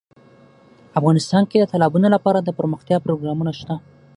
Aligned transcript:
افغانستان 0.99 1.43
کې 1.49 1.57
د 1.59 1.65
تالابونه 1.71 2.07
لپاره 2.15 2.39
دپرمختیا 2.41 2.97
پروګرامونه 3.05 3.51
شته. 3.59 3.75